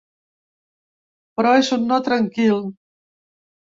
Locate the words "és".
1.61-1.71